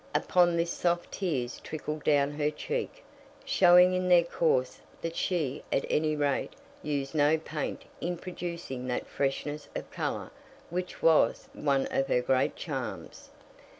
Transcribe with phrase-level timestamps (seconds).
[0.15, 3.03] Upon this soft tears trickled down her cheek,
[3.45, 9.05] showing in their course that she at any rate used no paint in producing that
[9.05, 10.31] freshness of colour
[10.71, 13.29] which was one of her great charms.